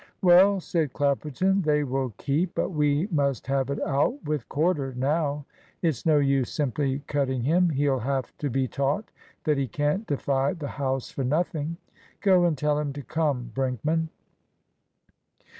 [0.23, 5.45] "Well," said Clapperton, "they will keep; but we must have it out with Corder now.
[5.83, 9.11] It's no use simply cutting him; he'll have to be taught
[9.43, 11.77] that he can't defy the house for nothing.
[12.19, 14.09] Go and tell him to come, Brinkman."